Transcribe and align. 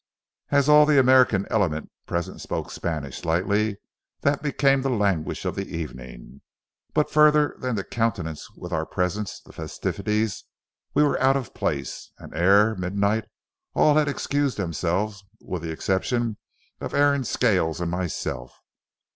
As 0.49 0.67
all 0.67 0.87
the 0.87 0.97
American 0.99 1.45
element 1.51 1.91
present 2.07 2.41
spoke 2.41 2.71
Spanish 2.71 3.19
slightly, 3.21 3.77
that 4.21 4.41
became 4.41 4.81
the 4.81 4.89
language 4.89 5.45
of 5.45 5.53
the 5.53 5.77
evening. 5.77 6.41
But, 6.95 7.11
further 7.11 7.55
than 7.59 7.75
to 7.75 7.83
countenance 7.83 8.49
with 8.57 8.73
our 8.73 8.87
presence 8.87 9.39
the 9.39 9.53
festivities, 9.53 10.45
we 10.95 11.03
were 11.03 11.21
out 11.21 11.37
of 11.37 11.53
place, 11.53 12.11
and, 12.17 12.33
ere 12.33 12.73
midnight, 12.73 13.25
all 13.75 13.93
had 13.95 14.07
excused 14.07 14.57
themselves 14.57 15.23
with 15.39 15.61
the 15.61 15.69
exception 15.71 16.37
of 16.79 16.95
Aaron 16.95 17.23
Scales 17.23 17.79
and 17.79 17.91
myself. 17.91 18.59